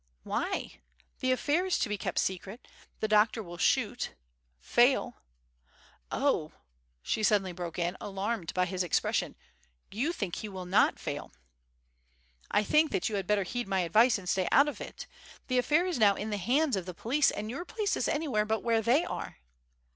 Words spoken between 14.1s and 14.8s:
and stay out